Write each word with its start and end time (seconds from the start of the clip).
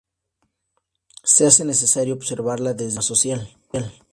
Se 1.23 1.45
hace 1.45 1.63
necesario 1.63 2.15
observarla 2.15 2.73
desde 2.73 2.85
una 2.97 3.01
rama 3.01 3.01
social. 3.03 3.55